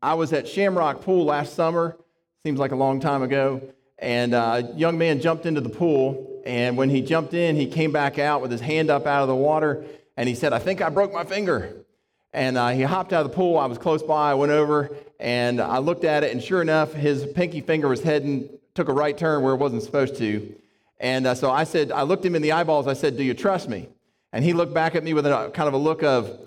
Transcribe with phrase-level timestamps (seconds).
[0.00, 1.96] I was at Shamrock Pool last summer.
[2.44, 3.60] Seems like a long time ago.
[3.98, 6.40] And uh, a young man jumped into the pool.
[6.46, 9.28] And when he jumped in, he came back out with his hand up out of
[9.28, 9.84] the water.
[10.16, 11.84] And he said, I think I broke my finger.
[12.32, 13.58] And uh, he hopped out of the pool.
[13.58, 14.30] I was close by.
[14.30, 16.30] I went over and I looked at it.
[16.30, 19.82] And sure enough, his pinky finger was heading, took a right turn where it wasn't
[19.82, 20.54] supposed to.
[21.00, 22.86] And uh, so I said, I looked him in the eyeballs.
[22.86, 23.88] I said, Do you trust me?
[24.32, 26.38] And he looked back at me with a kind of a look of,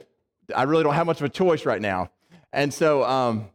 [0.55, 2.11] I really don't have much of a choice right now.
[2.53, 3.49] And so, um,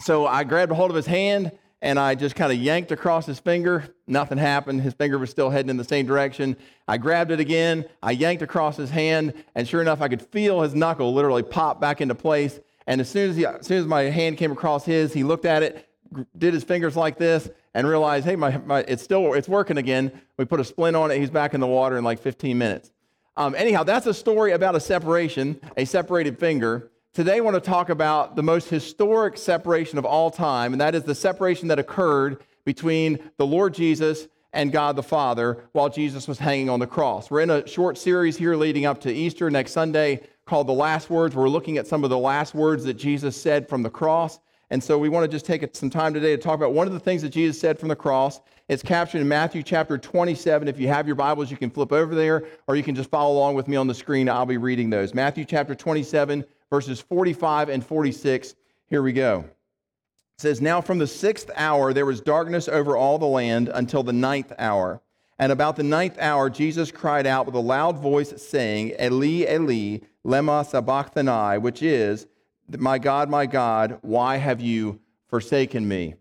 [0.00, 3.26] so I grabbed a hold of his hand and I just kind of yanked across
[3.26, 3.94] his finger.
[4.06, 4.80] Nothing happened.
[4.80, 6.56] His finger was still heading in the same direction.
[6.88, 7.84] I grabbed it again.
[8.02, 11.80] I yanked across his hand, and sure enough, I could feel his knuckle literally pop
[11.80, 12.58] back into place.
[12.86, 15.44] And as soon as, he, as soon as my hand came across his, he looked
[15.44, 15.88] at it,
[16.36, 20.10] did his fingers like this, and realized, hey, my, my, it's still it's working again.
[20.38, 21.18] We put a splint on it.
[21.18, 22.90] He's back in the water in like 15 minutes.
[23.36, 26.90] Um, anyhow, that's a story about a separation, a separated finger.
[27.16, 30.94] Today, I want to talk about the most historic separation of all time, and that
[30.94, 36.28] is the separation that occurred between the Lord Jesus and God the Father while Jesus
[36.28, 37.30] was hanging on the cross.
[37.30, 41.08] We're in a short series here leading up to Easter next Sunday called The Last
[41.08, 41.34] Words.
[41.34, 44.38] We're looking at some of the last words that Jesus said from the cross.
[44.68, 46.92] And so we want to just take some time today to talk about one of
[46.92, 48.42] the things that Jesus said from the cross.
[48.68, 50.68] It's captured in Matthew chapter 27.
[50.68, 53.32] If you have your Bibles, you can flip over there, or you can just follow
[53.32, 54.28] along with me on the screen.
[54.28, 55.14] I'll be reading those.
[55.14, 58.54] Matthew chapter 27, verses 45 and 46.
[58.88, 59.40] Here we go.
[59.40, 64.02] It says, Now from the sixth hour there was darkness over all the land until
[64.02, 65.00] the ninth hour.
[65.38, 69.98] And about the ninth hour, Jesus cried out with a loud voice, saying, Eli, Eli,
[70.24, 72.26] lema sabachthani, which is,
[72.68, 76.14] my God, my God, why have you forsaken me?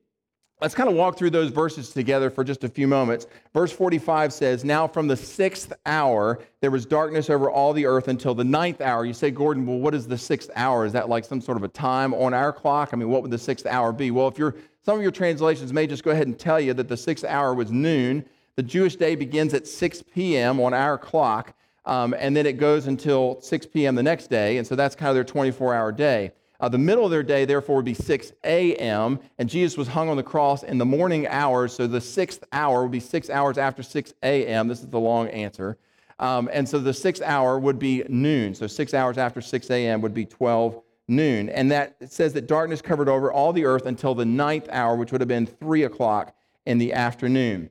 [0.61, 3.28] Let's kind of walk through those verses together for just a few moments.
[3.53, 8.08] Verse 45 says, Now from the sixth hour, there was darkness over all the earth
[8.08, 9.03] until the ninth hour.
[9.03, 10.86] You say, Gordon, well, what is the sixth hour?
[10.86, 12.92] Is that like some sort of a time on our clock?
[12.94, 14.11] I mean, what would the sixth hour be?
[14.11, 16.88] Well, if you're, some of your translations may just go ahead and tell you that
[16.88, 18.23] the sixth hour was noon.
[18.56, 20.61] The Jewish day begins at 6 p.m.
[20.61, 21.54] on our clock.
[21.83, 23.95] Um, and then it goes until 6 p.m.
[23.95, 24.58] the next day.
[24.58, 26.32] And so that's kind of their 24 hour day.
[26.65, 30.09] Uh, the middle of their day, therefore, would be 6 a.m., and Jesus was hung
[30.09, 33.59] on the cross in the morning hours, so the sixth hour would be six hours
[33.59, 34.67] after 6 a.m.
[34.67, 35.77] This is the long answer.
[36.17, 38.55] Um, and so the sixth hour would be noon.
[38.55, 40.02] So six hours after 6 a.m.
[40.02, 41.49] would be 12 noon.
[41.49, 45.11] And that says that darkness covered over all the earth until the ninth hour, which
[45.11, 46.33] would have been 3 o'clock
[46.65, 47.70] in the afternoon.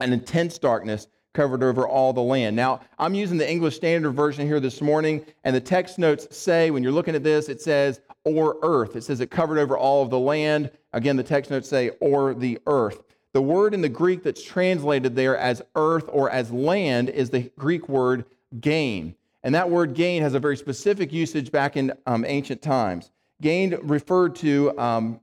[0.00, 2.56] An intense darkness covered over all the land.
[2.56, 6.72] Now, I'm using the English Standard Version here this morning, and the text notes say,
[6.72, 8.96] when you're looking at this, it says, or earth.
[8.96, 10.70] It says it covered over all of the land.
[10.92, 13.02] Again, the text notes say, or the earth.
[13.32, 17.50] The word in the Greek that's translated there as earth or as land is the
[17.58, 18.24] Greek word
[18.60, 19.16] gain.
[19.42, 23.10] And that word gain has a very specific usage back in um, ancient times.
[23.42, 25.20] Gain referred to, um,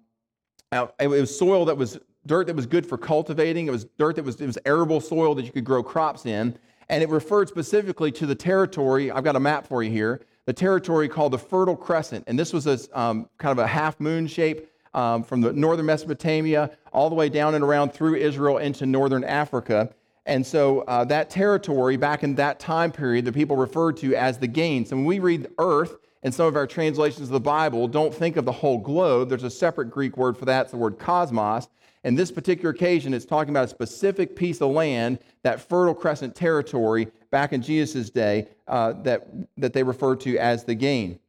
[1.00, 3.68] it was soil that was dirt that was good for cultivating.
[3.68, 6.56] It was dirt that was, it was arable soil that you could grow crops in.
[6.90, 9.10] And it referred specifically to the territory.
[9.10, 10.22] I've got a map for you here.
[10.46, 12.24] The territory called the Fertile Crescent.
[12.28, 15.86] And this was a um, kind of a half moon shape um, from the northern
[15.86, 19.94] Mesopotamia all the way down and around through Israel into northern Africa.
[20.26, 24.38] And so uh, that territory back in that time period, the people referred to as
[24.38, 24.86] the gain.
[24.86, 28.38] So when we read earth in some of our translations of the Bible, don't think
[28.38, 29.30] of the whole globe.
[29.30, 30.64] There's a separate Greek word for that.
[30.64, 31.68] It's the word cosmos.
[32.04, 36.36] In this particular occasion, it's talking about a specific piece of land, that Fertile Crescent
[36.36, 39.28] territory back in Jesus' day, uh, that,
[39.58, 41.20] that they refer to as the gain.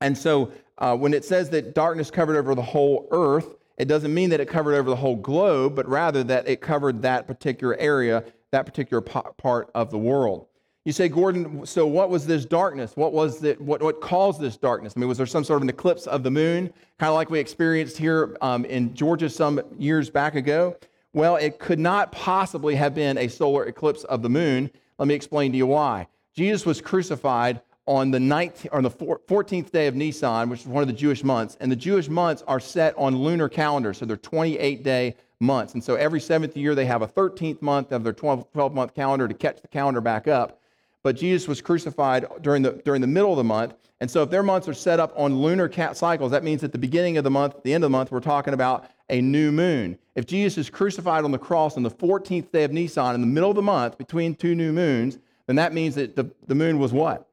[0.00, 4.12] And so uh, when it says that darkness covered over the whole earth, it doesn't
[4.12, 7.76] mean that it covered over the whole globe, but rather that it covered that particular
[7.78, 10.46] area, that particular part of the world.
[10.84, 12.92] You say, Gordon, so what was this darkness?
[12.94, 13.60] What was it?
[13.60, 14.94] What, what caused this darkness?
[14.96, 17.28] I mean, was there some sort of an eclipse of the moon, kind of like
[17.28, 20.76] we experienced here um, in Georgia some years back ago?
[21.12, 24.70] Well, it could not possibly have been a solar eclipse of the moon.
[25.00, 26.08] Let me explain to you why.
[26.36, 30.82] Jesus was crucified on the 19th, or the 14th day of Nisan, which is one
[30.82, 34.18] of the Jewish months, and the Jewish months are set on lunar calendars, so they're
[34.18, 35.72] 28 day months.
[35.72, 38.94] And so every seventh year they have a 13th month of their 12, 12 month
[38.94, 40.60] calendar to catch the calendar back up
[41.02, 43.74] but Jesus was crucified during the, during the middle of the month.
[44.00, 46.78] And so if their months are set up on lunar cycles, that means at the
[46.78, 49.98] beginning of the month, the end of the month, we're talking about a new moon.
[50.14, 53.26] If Jesus is crucified on the cross on the 14th day of Nisan in the
[53.26, 56.78] middle of the month between two new moons, then that means that the, the moon
[56.78, 57.28] was what?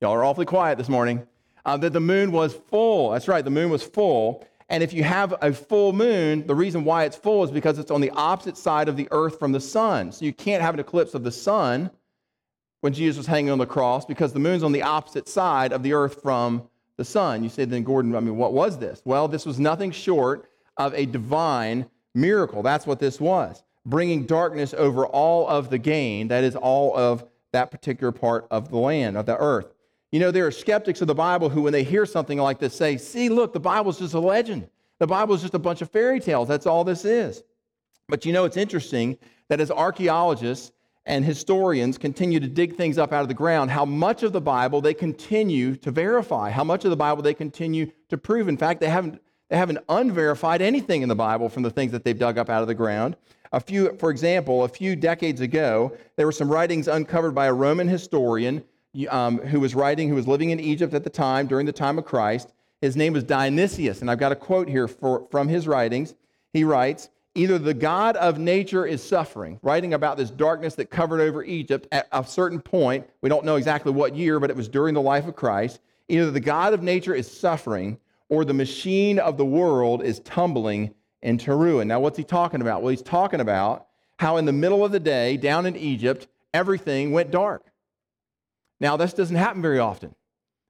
[0.00, 1.26] Y'all are awfully quiet this morning.
[1.64, 3.10] Uh, that the moon was full.
[3.10, 4.46] That's right, the moon was full.
[4.68, 7.90] And if you have a full moon, the reason why it's full is because it's
[7.90, 10.12] on the opposite side of the earth from the sun.
[10.12, 11.90] So you can't have an eclipse of the sun
[12.80, 15.82] when Jesus was hanging on the cross because the moon's on the opposite side of
[15.82, 17.42] the earth from the sun.
[17.42, 19.02] You say, then, Gordon, I mean, what was this?
[19.04, 22.62] Well, this was nothing short of a divine miracle.
[22.62, 27.24] That's what this was bringing darkness over all of the gain, that is, all of
[27.52, 29.72] that particular part of the land, of the earth.
[30.12, 32.74] You know, there are skeptics of the Bible who, when they hear something like this,
[32.74, 34.68] say, see, look, the Bible's just a legend.
[34.98, 36.48] The Bible is just a bunch of fairy tales.
[36.48, 37.42] That's all this is.
[38.08, 39.18] But you know, it's interesting
[39.48, 40.72] that as archaeologists
[41.06, 44.40] and historians continue to dig things up out of the ground, how much of the
[44.40, 48.48] Bible they continue to verify, how much of the Bible they continue to prove.
[48.48, 52.04] In fact, they haven't, they haven't unverified anything in the Bible from the things that
[52.04, 53.16] they've dug up out of the ground.
[53.52, 57.52] A few, for example, a few decades ago, there were some writings uncovered by a
[57.52, 58.64] Roman historian
[59.08, 61.98] um, who was writing, who was living in Egypt at the time, during the time
[61.98, 62.52] of Christ.
[62.80, 66.14] His name was Dionysius, and I've got a quote here for, from his writings.
[66.52, 71.20] He writes, Either the God of nature is suffering, writing about this darkness that covered
[71.20, 73.06] over Egypt at a certain point.
[73.20, 75.80] We don't know exactly what year, but it was during the life of Christ.
[76.08, 77.98] Either the God of nature is suffering,
[78.30, 81.86] or the machine of the world is tumbling into ruin.
[81.86, 82.80] Now, what's he talking about?
[82.80, 83.86] Well, he's talking about
[84.18, 87.66] how in the middle of the day, down in Egypt, everything went dark.
[88.80, 90.14] Now, this doesn't happen very often.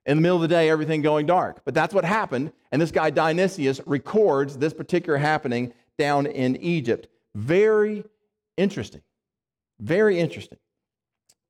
[0.05, 1.63] In the middle of the day, everything going dark.
[1.65, 2.53] But that's what happened.
[2.73, 7.09] And this guy, Dionysius, records this particular happening down in Egypt.
[7.35, 8.05] Very
[8.57, 9.03] interesting.
[9.81, 10.59] Very interesting.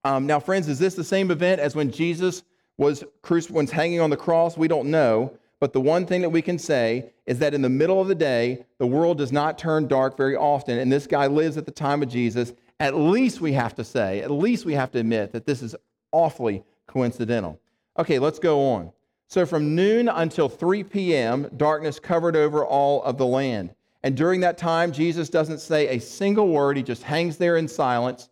[0.04, 2.42] Um, now, friends, is this the same event as when Jesus
[2.78, 3.04] was,
[3.50, 4.56] was hanging on the cross?
[4.56, 5.36] We don't know.
[5.58, 8.14] But the one thing that we can say is that in the middle of the
[8.14, 10.78] day, the world does not turn dark very often.
[10.78, 12.52] And this guy lives at the time of Jesus.
[12.78, 15.74] At least we have to say, at least we have to admit that this is
[16.12, 17.58] awfully coincidental.
[17.98, 18.92] Okay, let's go on.
[19.28, 23.74] So from noon until 3 p.m., darkness covered over all of the land.
[24.02, 26.76] And during that time, Jesus doesn't say a single word.
[26.76, 28.28] He just hangs there in silence.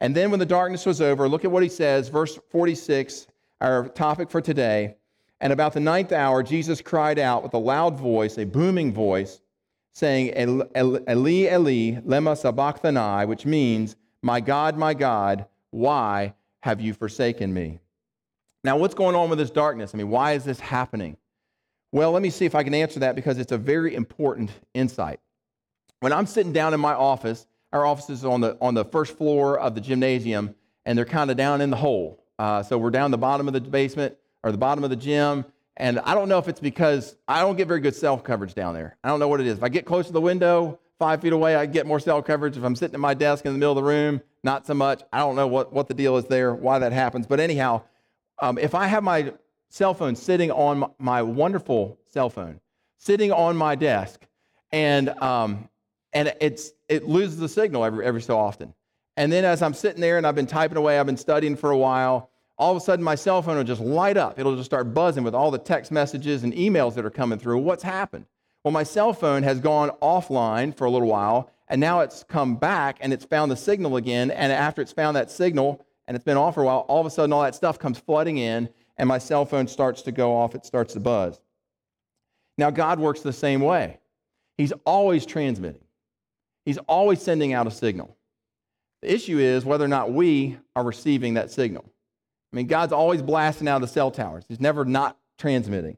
[0.00, 3.26] And then when the darkness was over, look at what he says, verse 46,
[3.60, 4.96] our topic for today.
[5.40, 9.40] And about the ninth hour, Jesus cried out with a loud voice, a booming voice,
[9.92, 17.52] saying, Eli, Eli, lema sabachthani, which means, My God, my God, why have you forsaken
[17.52, 17.80] me?
[18.64, 19.92] Now, what's going on with this darkness?
[19.94, 21.16] I mean, why is this happening?
[21.90, 25.20] Well, let me see if I can answer that because it's a very important insight.
[26.00, 29.16] When I'm sitting down in my office, our office is on the, on the first
[29.16, 30.54] floor of the gymnasium,
[30.84, 32.22] and they're kind of down in the hole.
[32.38, 35.44] Uh, so we're down the bottom of the basement or the bottom of the gym.
[35.76, 38.74] And I don't know if it's because I don't get very good cell coverage down
[38.74, 38.96] there.
[39.02, 39.58] I don't know what it is.
[39.58, 42.56] If I get close to the window, five feet away, I get more cell coverage.
[42.56, 45.02] If I'm sitting at my desk in the middle of the room, not so much.
[45.12, 47.26] I don't know what, what the deal is there, why that happens.
[47.26, 47.82] But anyhow,
[48.40, 49.32] um, if I have my
[49.68, 52.60] cell phone sitting on my wonderful cell phone,
[52.98, 54.26] sitting on my desk,
[54.72, 55.68] and um,
[56.12, 58.74] and it's it loses the signal every every so often.
[59.16, 61.70] And then as I'm sitting there and I've been typing away, I've been studying for
[61.70, 62.30] a while.
[62.56, 64.38] All of a sudden, my cell phone will just light up.
[64.38, 67.58] It'll just start buzzing with all the text messages and emails that are coming through.
[67.58, 68.26] What's happened?
[68.64, 72.56] Well, my cell phone has gone offline for a little while, and now it's come
[72.56, 74.30] back and it's found the signal again.
[74.30, 77.06] And after it's found that signal and it's been off for a while, all of
[77.06, 80.36] a sudden, all that stuff comes flooding in, and my cell phone starts to go
[80.36, 81.40] off, it starts to buzz.
[82.58, 83.98] Now, God works the same way.
[84.56, 85.84] He's always transmitting,
[86.64, 88.16] He's always sending out a signal.
[89.00, 91.84] The issue is whether or not we are receiving that signal.
[92.52, 95.96] I mean, God's always blasting out of the cell towers, He's never not transmitting.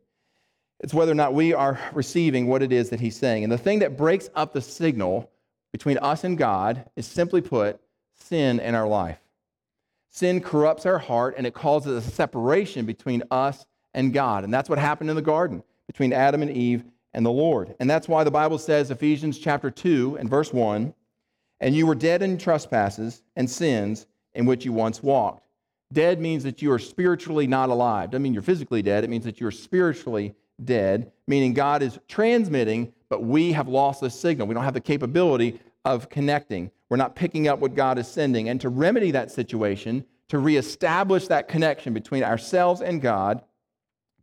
[0.80, 3.44] It's whether or not we are receiving what it is that He's saying.
[3.44, 5.30] And the thing that breaks up the signal
[5.72, 7.80] between us and God is simply put
[8.14, 9.18] sin in our life.
[10.10, 13.64] Sin corrupts our heart and it causes a separation between us
[13.94, 14.44] and God.
[14.44, 17.74] And that's what happened in the garden between Adam and Eve and the Lord.
[17.80, 20.92] And that's why the Bible says, Ephesians chapter 2 and verse 1,
[21.60, 25.46] and you were dead in trespasses and sins in which you once walked.
[25.92, 28.10] Dead means that you are spiritually not alive.
[28.10, 29.02] Doesn't mean you're physically dead.
[29.02, 34.10] It means that you're spiritually dead, meaning God is transmitting, but we have lost the
[34.10, 34.46] signal.
[34.46, 36.70] We don't have the capability of connecting.
[36.88, 38.48] We're not picking up what God is sending.
[38.48, 43.42] And to remedy that situation, to reestablish that connection between ourselves and God,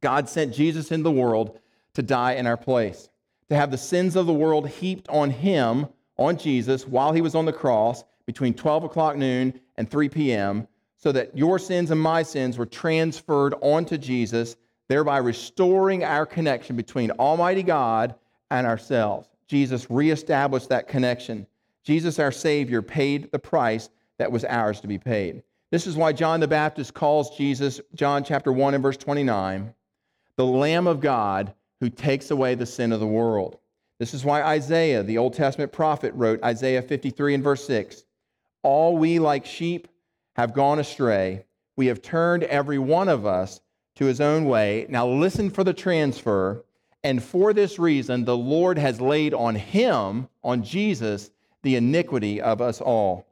[0.02, 1.60] God sent Jesus into the world
[1.94, 3.10] to die in our place,
[3.50, 5.88] to have the sins of the world heaped on him,
[6.18, 10.68] on Jesus, while he was on the cross between 12 o'clock noon and 3 p.m.,
[11.00, 14.56] so that your sins and my sins were transferred onto Jesus,
[14.88, 18.16] thereby restoring our connection between Almighty God
[18.50, 19.28] and ourselves.
[19.48, 21.48] Jesus reestablished that connection.
[21.84, 23.90] Jesus, our Savior, paid the price
[24.20, 25.44] that was ours to be paid.
[25.72, 29.74] This is why John the Baptist calls Jesus, John chapter 1 and verse 29,
[30.36, 33.58] the Lamb of God who takes away the sin of the world.
[34.00, 38.04] This is why Isaiah, the Old Testament prophet, wrote Isaiah 53 and verse 6
[38.64, 39.88] All we like sheep
[40.36, 41.46] have gone astray.
[41.76, 43.62] We have turned every one of us
[43.96, 44.86] to his own way.
[44.90, 46.64] Now, listen for the transfer.
[47.04, 51.32] And for this reason, the Lord has laid on him, on Jesus,
[51.64, 53.28] the iniquity of us all.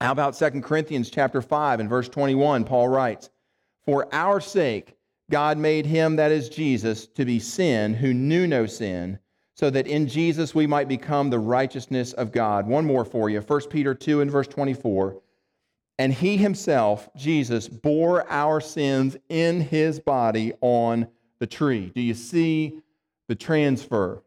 [0.00, 2.64] How about 2 Corinthians chapter 5 and verse 21?
[2.64, 3.30] Paul writes,
[3.84, 4.96] For our sake,
[5.30, 9.18] God made him, that is Jesus, to be sin who knew no sin,
[9.54, 12.66] so that in Jesus we might become the righteousness of God.
[12.66, 15.20] One more for you 1 Peter 2 and verse 24.
[15.98, 21.08] And he himself, Jesus, bore our sins in his body on
[21.38, 21.90] the tree.
[21.94, 22.82] Do you see
[23.28, 24.22] the transfer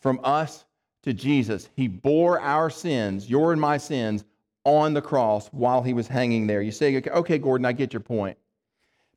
[0.00, 0.64] from us
[1.02, 1.68] to Jesus?
[1.76, 4.24] He bore our sins, your and my sins,
[4.64, 6.60] on the cross while he was hanging there.
[6.60, 8.36] You say, okay, Gordon, I get your point.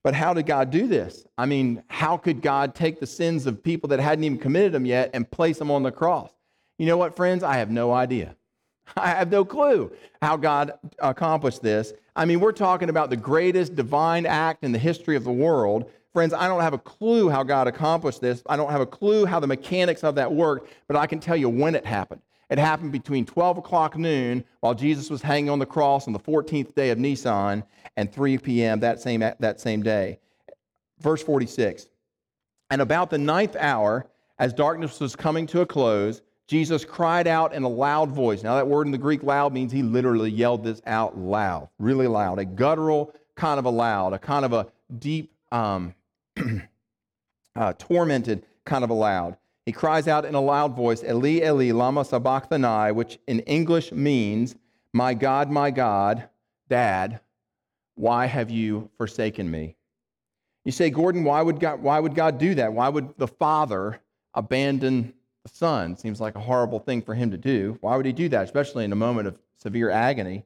[0.03, 1.25] But how did God do this?
[1.37, 4.85] I mean, how could God take the sins of people that hadn't even committed them
[4.85, 6.31] yet and place them on the cross?
[6.79, 7.43] You know what, friends?
[7.43, 8.35] I have no idea.
[8.97, 11.93] I have no clue how God accomplished this.
[12.15, 15.91] I mean, we're talking about the greatest divine act in the history of the world.
[16.13, 18.43] Friends, I don't have a clue how God accomplished this.
[18.47, 21.37] I don't have a clue how the mechanics of that worked, but I can tell
[21.37, 22.21] you when it happened.
[22.49, 26.19] It happened between 12 o'clock noon while Jesus was hanging on the cross on the
[26.19, 27.63] 14th day of Nisan
[27.95, 28.81] and 3 p.m.
[28.81, 30.19] that same, that same day.
[30.99, 31.87] Verse 46.
[32.69, 34.05] And about the ninth hour,
[34.37, 38.43] as darkness was coming to a close, Jesus cried out in a loud voice.
[38.43, 42.07] Now, that word in the Greek loud means he literally yelled this out loud, really
[42.07, 44.67] loud, a guttural kind of a loud, a kind of a
[44.99, 45.93] deep, um,
[47.55, 49.37] uh, tormented kind of aloud.
[49.65, 54.55] He cries out in a loud voice, Eli, Eli, lama sabachthani, which in English means,
[54.93, 56.27] My God, my God,
[56.67, 57.21] Dad,
[57.95, 59.75] why have you forsaken me?
[60.65, 62.73] You say, Gordon, why would God, why would God do that?
[62.73, 63.99] Why would the Father
[64.33, 65.97] abandon the Son?
[65.97, 67.77] Seems like a horrible thing for him to do.
[67.81, 70.45] Why would he do that, especially in a moment of severe agony?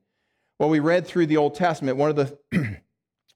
[0.57, 2.37] Well, we read through the Old Testament, one of the,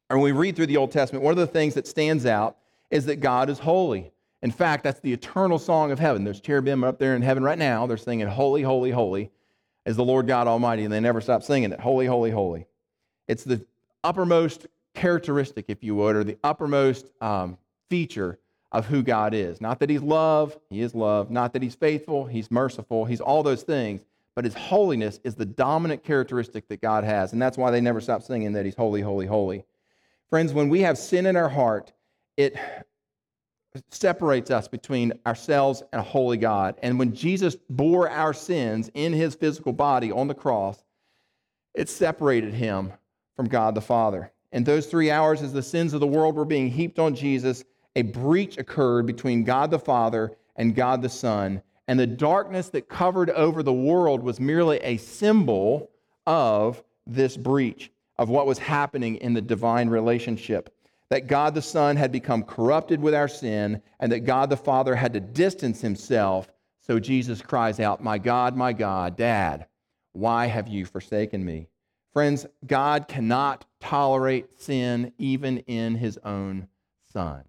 [0.10, 2.58] or when we read through the Old Testament, one of the things that stands out
[2.90, 4.12] is that God is holy.
[4.42, 6.24] In fact, that's the eternal song of heaven.
[6.24, 7.86] There's cherubim up there in heaven right now.
[7.86, 9.32] They're singing, Holy, Holy, Holy,
[9.86, 11.80] is the Lord God Almighty, and they never stop singing it.
[11.80, 12.66] Holy, Holy, Holy.
[13.28, 13.66] It's the
[14.04, 17.58] uppermost characteristic, if you would, or the uppermost um,
[17.90, 18.40] feature
[18.72, 19.62] of who God is.
[19.62, 21.30] Not that He's love, He is love.
[21.30, 24.02] Not that He's faithful, He's merciful, He's all those things.
[24.36, 27.34] But His holiness is the dominant characteristic that God has.
[27.34, 29.66] And that's why they never stop singing that He's holy, holy, holy.
[30.30, 31.92] Friends, when we have sin in our heart,
[32.38, 32.56] it
[33.90, 36.76] separates us between ourselves and a holy God.
[36.82, 40.84] And when Jesus bore our sins in his physical body on the cross,
[41.74, 42.94] it separated him
[43.36, 44.32] from God the Father.
[44.52, 47.64] In those three hours, as the sins of the world were being heaped on Jesus,
[47.96, 51.62] a breach occurred between God the Father and God the Son.
[51.88, 55.90] And the darkness that covered over the world was merely a symbol
[56.28, 60.70] of this breach, of what was happening in the divine relationship
[61.10, 64.96] that God the Son had become corrupted with our sin, and that God the Father
[64.96, 66.52] had to distance himself.
[66.82, 69.66] So Jesus cries out, My God, my God, Dad,
[70.14, 71.68] why have you forsaken me?
[72.14, 76.68] Friends, God cannot tolerate sin even in his own
[77.12, 77.44] Son.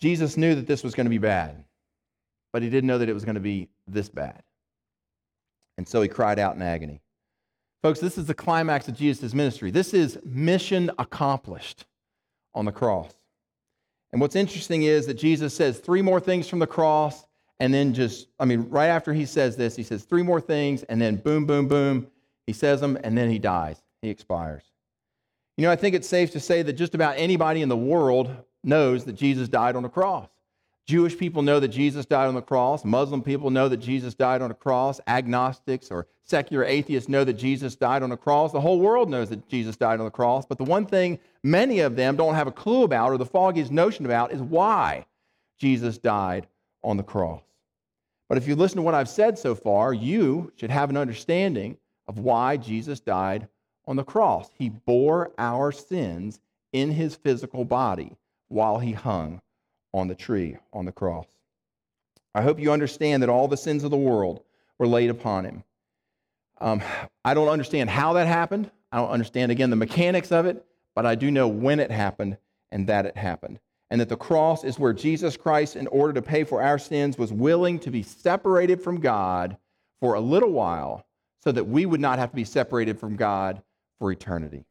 [0.00, 1.64] Jesus knew that this was going to be bad,
[2.52, 4.42] but he didn't know that it was going to be this bad.
[5.76, 7.00] And so he cried out in agony.
[7.88, 9.70] Folks, this is the climax of Jesus' ministry.
[9.70, 11.86] This is mission accomplished
[12.54, 13.14] on the cross.
[14.12, 17.24] And what's interesting is that Jesus says three more things from the cross,
[17.60, 20.82] and then just, I mean, right after he says this, he says three more things,
[20.82, 22.08] and then boom, boom, boom,
[22.46, 23.82] he says them, and then he dies.
[24.02, 24.64] He expires.
[25.56, 28.36] You know, I think it's safe to say that just about anybody in the world
[28.62, 30.28] knows that Jesus died on the cross.
[30.88, 32.82] Jewish people know that Jesus died on the cross.
[32.82, 35.02] Muslim people know that Jesus died on a cross.
[35.06, 38.52] Agnostics or secular atheists know that Jesus died on a cross.
[38.52, 40.46] The whole world knows that Jesus died on the cross.
[40.46, 43.70] But the one thing many of them don't have a clue about or the foggiest
[43.70, 45.04] notion about is why
[45.58, 46.46] Jesus died
[46.82, 47.42] on the cross.
[48.30, 51.76] But if you listen to what I've said so far, you should have an understanding
[52.06, 53.46] of why Jesus died
[53.86, 54.48] on the cross.
[54.54, 56.40] He bore our sins
[56.72, 58.16] in his physical body
[58.48, 59.42] while he hung
[59.92, 61.26] on the tree, on the cross.
[62.34, 64.42] I hope you understand that all the sins of the world
[64.78, 65.64] were laid upon him.
[66.60, 66.82] Um,
[67.24, 68.70] I don't understand how that happened.
[68.92, 70.64] I don't understand, again, the mechanics of it,
[70.94, 72.36] but I do know when it happened
[72.70, 73.60] and that it happened.
[73.90, 77.16] And that the cross is where Jesus Christ, in order to pay for our sins,
[77.16, 79.56] was willing to be separated from God
[80.00, 81.06] for a little while
[81.42, 83.62] so that we would not have to be separated from God
[83.98, 84.64] for eternity.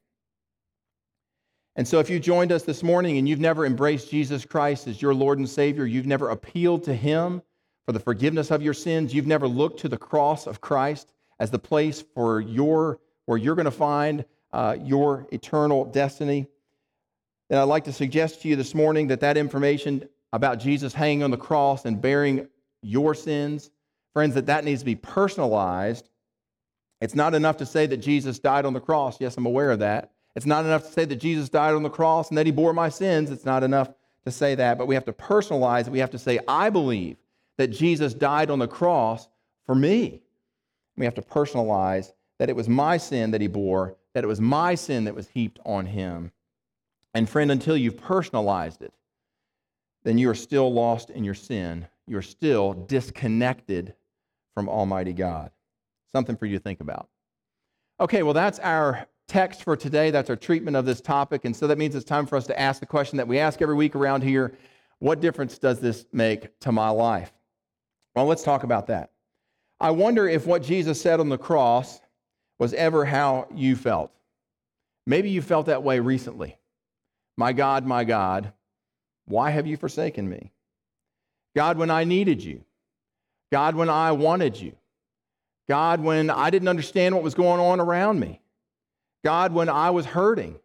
[1.77, 5.00] And so, if you joined us this morning and you've never embraced Jesus Christ as
[5.00, 7.43] your Lord and Savior, you've never appealed to Him
[7.86, 11.51] for the forgiveness of your sins, you've never looked to the cross of Christ as
[11.51, 16.48] the place for your where you're going to find uh, your eternal destiny,
[17.50, 21.24] And I'd like to suggest to you this morning that that information about Jesus hanging
[21.24, 22.48] on the cross and bearing
[22.81, 23.69] your sins,
[24.13, 26.10] friends, that that needs to be personalized.
[27.01, 29.22] It's not enough to say that Jesus died on the cross.
[29.22, 30.12] Yes, I'm aware of that.
[30.38, 32.72] It's not enough to say that Jesus died on the cross and that he bore
[32.72, 33.32] my sins.
[33.32, 33.89] It's not enough
[34.24, 35.89] to say that, but we have to personalize it.
[35.89, 37.17] We have to say, I believe
[37.58, 39.27] that Jesus died on the cross
[39.65, 40.22] for me.
[40.96, 44.39] We have to personalize that it was my sin that he bore, that it was
[44.39, 46.32] my sin that was heaped on him.
[47.15, 48.94] And friend, until you've personalized it,
[50.03, 51.88] then you are still lost in your sin.
[52.06, 53.96] You're still disconnected
[54.53, 55.50] from Almighty God.
[56.12, 57.10] Something for you to think about.
[58.00, 60.12] Okay, well, that's our text for today.
[60.12, 61.46] That's our treatment of this topic.
[61.46, 63.62] And so that means it's time for us to ask the question that we ask
[63.62, 64.53] every week around here
[65.00, 67.31] What difference does this make to my life?
[68.15, 69.12] Well, let's talk about that.
[69.79, 72.00] I wonder if what Jesus said on the cross
[72.57, 74.12] was ever how you felt.
[75.05, 76.57] Maybe you felt that way recently.
[77.38, 78.53] My God, my God,
[79.25, 80.51] why have you forsaken me?
[81.55, 82.63] God, when I needed you.
[83.51, 84.74] God, when I wanted you.
[85.69, 88.41] God, when I didn't understand what was going on around me.
[89.27, 90.57] God, when I was hurting.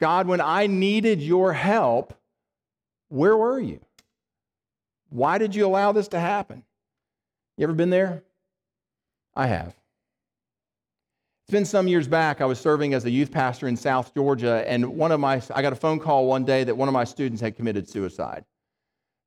[0.00, 2.12] God, when I needed your help,
[3.10, 3.78] where were you?
[5.10, 6.64] Why did you allow this to happen?
[7.56, 8.24] You ever been there?
[9.36, 9.68] I have.
[11.44, 12.40] It's been some years back.
[12.40, 15.62] I was serving as a youth pastor in South Georgia, and one of my I
[15.62, 18.44] got a phone call one day that one of my students had committed suicide.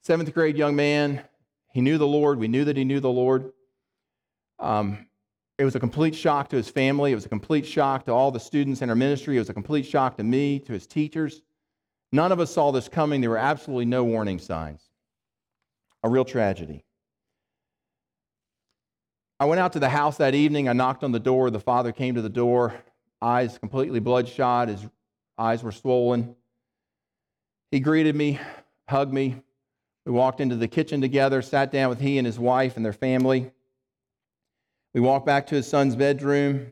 [0.01, 1.21] Seventh grade young man.
[1.71, 2.39] He knew the Lord.
[2.39, 3.53] We knew that he knew the Lord.
[4.59, 5.07] Um,
[5.57, 7.11] it was a complete shock to his family.
[7.11, 9.37] It was a complete shock to all the students in our ministry.
[9.37, 11.41] It was a complete shock to me, to his teachers.
[12.11, 13.21] None of us saw this coming.
[13.21, 14.83] There were absolutely no warning signs.
[16.03, 16.83] A real tragedy.
[19.39, 20.67] I went out to the house that evening.
[20.67, 21.49] I knocked on the door.
[21.49, 22.73] The father came to the door,
[23.21, 24.67] eyes completely bloodshot.
[24.67, 24.85] His
[25.37, 26.35] eyes were swollen.
[27.71, 28.39] He greeted me,
[28.87, 29.41] hugged me.
[30.05, 32.93] We walked into the kitchen together, sat down with he and his wife and their
[32.93, 33.51] family.
[34.95, 36.71] We walked back to his son's bedroom.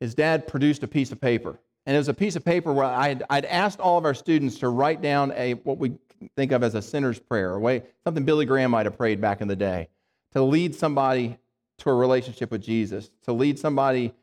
[0.00, 1.60] His dad produced a piece of paper.
[1.84, 4.58] And it was a piece of paper where I'd, I'd asked all of our students
[4.60, 5.92] to write down a what we
[6.34, 9.42] think of as a sinner's prayer, a way, something Billy Graham might have prayed back
[9.42, 9.88] in the day,
[10.32, 11.36] to lead somebody
[11.76, 14.14] to a relationship with Jesus, to lead somebody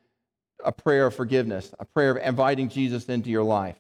[0.63, 3.75] a prayer of forgiveness, a prayer of inviting Jesus into your life.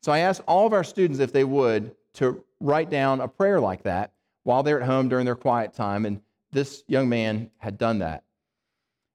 [0.00, 3.60] So I asked all of our students if they would to write down a prayer
[3.60, 4.12] like that
[4.44, 6.06] while they're at home during their quiet time.
[6.06, 8.24] And this young man had done that.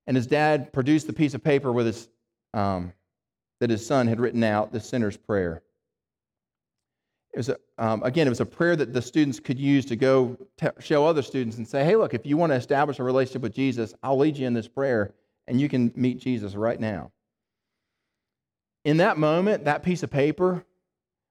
[0.08, 2.08] And his dad produced the piece of paper with his,
[2.54, 2.94] um,
[3.60, 5.64] that his son had written out, the sinner's prayer.
[7.34, 9.96] It was a, um, again, it was a prayer that the students could use to
[9.96, 13.04] go t- show other students and say, hey, look, if you want to establish a
[13.04, 15.14] relationship with Jesus, I'll lead you in this prayer
[15.48, 17.12] and you can meet Jesus right now.
[18.86, 20.64] In that moment, that piece of paper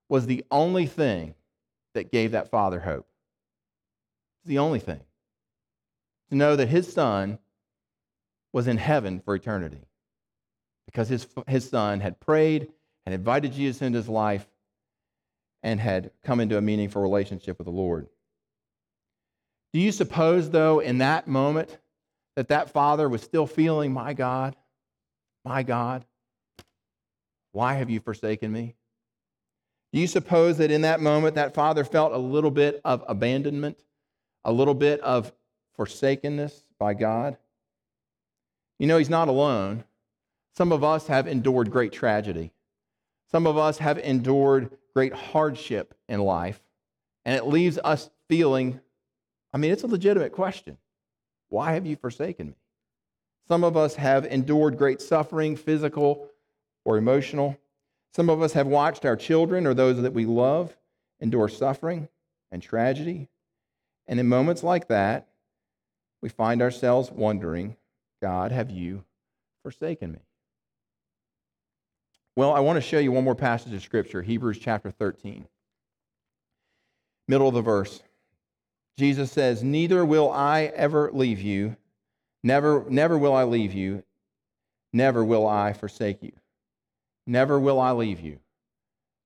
[0.08, 1.34] was the only thing
[1.94, 3.06] that gave that father hope.
[4.42, 5.00] It's The only thing.
[6.30, 7.38] To know that his son
[8.54, 9.84] was in heaven for eternity
[10.86, 12.68] because his, his son had prayed
[13.04, 14.46] and invited Jesus into his life
[15.64, 18.06] and had come into a meaningful relationship with the Lord.
[19.72, 21.78] Do you suppose, though, in that moment,
[22.36, 24.54] that that father was still feeling, My God,
[25.44, 26.04] my God,
[27.50, 28.76] why have you forsaken me?
[29.92, 33.82] Do you suppose that in that moment that father felt a little bit of abandonment,
[34.44, 35.32] a little bit of
[35.76, 37.36] forsakenness by God?
[38.78, 39.84] You know, he's not alone.
[40.56, 42.52] Some of us have endured great tragedy.
[43.30, 46.60] Some of us have endured great hardship in life,
[47.24, 48.80] and it leaves us feeling
[49.54, 50.76] I mean, it's a legitimate question.
[51.48, 52.56] Why have you forsaken me?
[53.46, 56.28] Some of us have endured great suffering, physical
[56.84, 57.56] or emotional.
[58.12, 60.76] Some of us have watched our children or those that we love
[61.20, 62.08] endure suffering
[62.50, 63.28] and tragedy.
[64.08, 65.28] And in moments like that,
[66.20, 67.76] we find ourselves wondering,
[68.24, 69.04] God, have you
[69.62, 70.20] forsaken me?
[72.36, 75.46] Well, I want to show you one more passage of Scripture, Hebrews chapter 13.
[77.28, 78.02] Middle of the verse.
[78.96, 81.76] Jesus says, Neither will I ever leave you,
[82.42, 84.02] never, never will I leave you,
[84.90, 86.32] never will I forsake you.
[87.26, 88.38] Never will I leave you,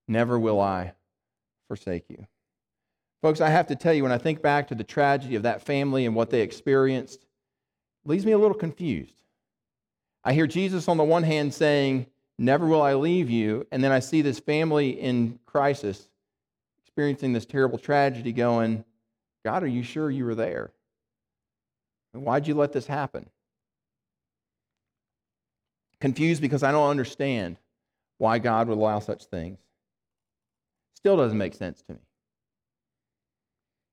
[0.09, 0.95] never will I
[1.69, 2.27] forsake you.
[3.23, 5.63] Folks, I have to tell you, when I think back to the tragedy of that
[5.63, 7.28] family and what they experienced,
[8.09, 9.15] leaves me a little confused.
[10.25, 12.07] I hear Jesus on the one hand saying,
[12.39, 13.67] Never will I leave you.
[13.73, 16.09] And then I see this family in crisis
[16.83, 18.85] experiencing this terrible tragedy going,
[19.45, 20.71] God, are you sure you were there?
[22.15, 23.29] And why'd you let this happen?
[26.01, 27.57] Confused because I don't understand
[28.19, 29.59] why God would allow such things.
[30.95, 32.01] Still doesn't make sense to me.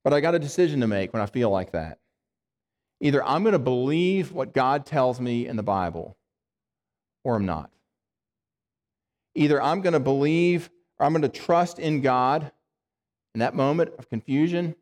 [0.04, 1.98] But I got a decision to make when I feel like that.
[3.06, 6.18] Either I'm going to believe what God tells me in the Bible,
[7.24, 7.70] or I'm not.
[9.36, 12.52] Either I'm going to believe or I'm going to trust in God
[13.36, 14.74] in that moment of confusion,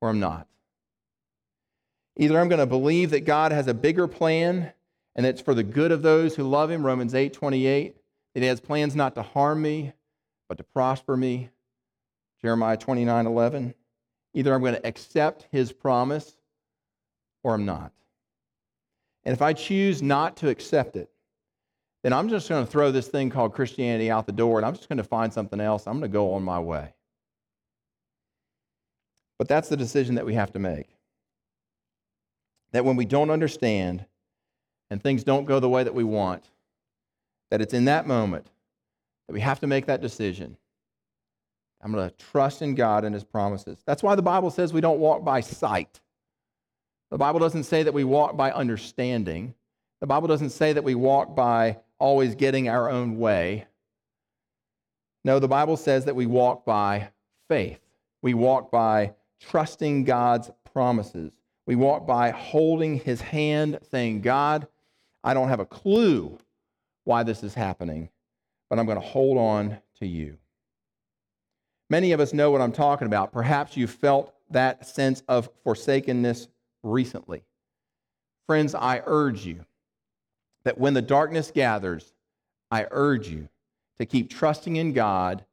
[0.00, 0.46] or I'm not.
[2.16, 4.72] Either I'm going to believe that God has a bigger plan
[5.16, 7.96] and it's for the good of those who love him, Romans 8 28,
[8.34, 9.94] that he has plans not to harm me,
[10.48, 11.50] but to prosper me,
[12.40, 13.74] Jeremiah 29 11.
[14.32, 16.35] Either I'm going to accept his promise
[17.46, 17.92] or I'm not.
[19.24, 21.08] And if I choose not to accept it,
[22.02, 24.74] then I'm just going to throw this thing called Christianity out the door and I'm
[24.74, 25.86] just going to find something else.
[25.86, 26.92] I'm going to go on my way.
[29.38, 30.88] But that's the decision that we have to make.
[32.72, 34.04] That when we don't understand
[34.90, 36.50] and things don't go the way that we want,
[37.52, 38.50] that it's in that moment
[39.28, 40.56] that we have to make that decision
[41.80, 43.78] I'm going to trust in God and His promises.
[43.86, 46.00] That's why the Bible says we don't walk by sight.
[47.10, 49.54] The Bible doesn't say that we walk by understanding.
[50.00, 53.66] The Bible doesn't say that we walk by always getting our own way.
[55.24, 57.10] No, the Bible says that we walk by
[57.48, 57.80] faith.
[58.22, 61.32] We walk by trusting God's promises.
[61.66, 64.66] We walk by holding His hand, saying, God,
[65.24, 66.38] I don't have a clue
[67.04, 68.08] why this is happening,
[68.68, 70.36] but I'm going to hold on to you.
[71.88, 73.32] Many of us know what I'm talking about.
[73.32, 76.48] Perhaps you felt that sense of forsakenness
[76.86, 77.42] recently.
[78.46, 79.64] Friends, I urge you
[80.64, 82.12] that when the darkness gathers,
[82.70, 83.48] I urge you
[83.98, 85.44] to keep trusting in God,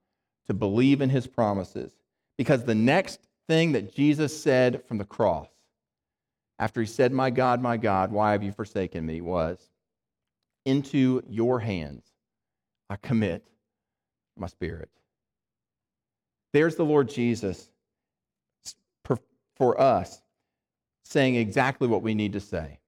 [0.47, 1.93] to believe in his promises.
[2.37, 5.47] Because the next thing that Jesus said from the cross,
[6.59, 9.21] after he said, My God, my God, why have you forsaken me?
[9.21, 9.59] was,
[10.65, 12.05] Into your hands
[12.89, 13.43] I commit
[14.37, 14.89] my spirit.
[16.53, 17.69] There's the Lord Jesus
[19.55, 20.22] for us
[21.03, 22.79] saying exactly what we need to say.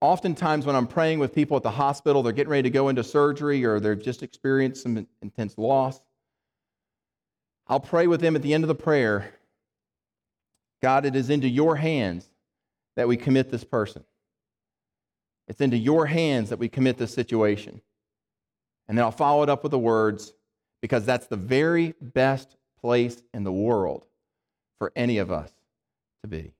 [0.00, 3.02] Oftentimes, when I'm praying with people at the hospital, they're getting ready to go into
[3.02, 6.00] surgery or they've just experienced some intense loss.
[7.66, 9.34] I'll pray with them at the end of the prayer
[10.80, 12.26] God, it is into your hands
[12.96, 14.04] that we commit this person.
[15.48, 17.80] It's into your hands that we commit this situation.
[18.86, 20.32] And then I'll follow it up with the words,
[20.80, 24.06] because that's the very best place in the world
[24.78, 25.50] for any of us
[26.22, 26.52] to be.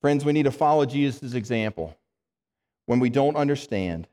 [0.00, 1.96] Friends, we need to follow Jesus' example
[2.86, 4.08] when we don't understand,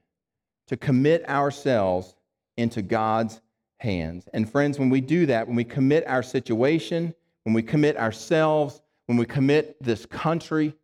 [0.68, 2.16] to commit ourselves
[2.58, 3.42] into God's
[3.80, 4.28] hands.
[4.34, 8.82] And friends, when we do that, when we commit our situation, when we commit ourselves,
[9.06, 10.76] when we commit this country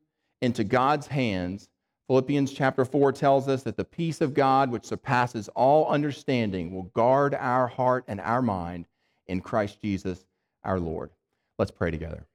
[0.42, 1.68] into God's hands,
[2.08, 6.84] Philippians chapter 4 tells us that the peace of God, which surpasses all understanding, will
[6.96, 8.86] guard our heart and our mind
[9.28, 10.26] in Christ Jesus
[10.64, 11.12] our Lord.
[11.60, 12.26] Let's pray together.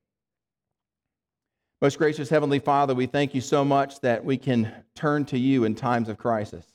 [1.81, 5.63] Most gracious Heavenly Father, we thank you so much that we can turn to you
[5.63, 6.67] in times of crisis,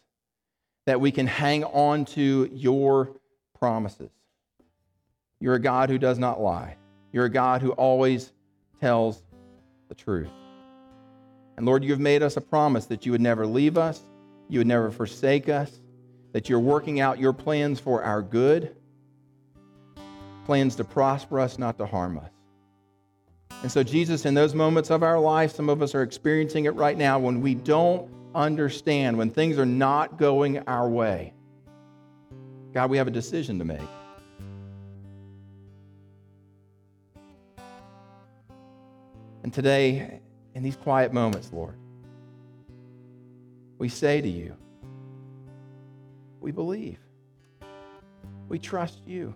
[0.85, 3.11] that we can hang on to your
[3.59, 4.11] promises.
[5.41, 6.77] You're a God who does not lie,
[7.11, 8.31] you're a God who always
[8.79, 9.21] tells
[9.89, 10.29] the truth.
[11.57, 13.99] And Lord, you have made us a promise that you would never leave us,
[14.47, 15.81] you would never forsake us,
[16.31, 18.73] that you're working out your plans for our good,
[20.45, 22.31] plans to prosper us, not to harm us.
[23.63, 26.71] And so, Jesus, in those moments of our life, some of us are experiencing it
[26.71, 31.34] right now when we don't understand, when things are not going our way.
[32.73, 33.80] God, we have a decision to make.
[39.43, 40.19] And today,
[40.54, 41.76] in these quiet moments, Lord,
[43.78, 44.58] we say to you,
[46.41, 46.99] we believe.
[48.49, 49.34] We trust you.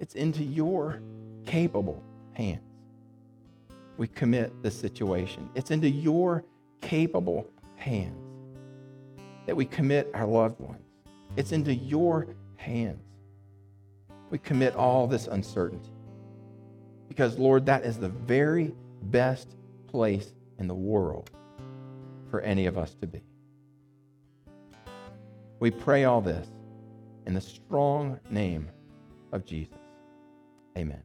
[0.00, 1.00] It's into your
[1.46, 2.69] capable hands.
[4.00, 5.50] We commit the situation.
[5.54, 6.42] It's into your
[6.80, 8.16] capable hands
[9.44, 10.86] that we commit our loved ones.
[11.36, 13.04] It's into your hands.
[14.30, 15.90] We commit all this uncertainty.
[17.08, 19.54] Because, Lord, that is the very best
[19.86, 21.30] place in the world
[22.30, 23.20] for any of us to be.
[25.58, 26.48] We pray all this
[27.26, 28.66] in the strong name
[29.30, 29.76] of Jesus.
[30.78, 31.02] Amen.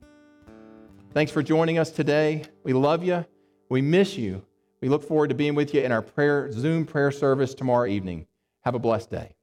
[1.15, 2.43] Thanks for joining us today.
[2.65, 3.25] We love you.
[3.69, 4.43] We miss you.
[4.81, 8.27] We look forward to being with you in our prayer Zoom prayer service tomorrow evening.
[8.65, 9.34] Have a blessed day.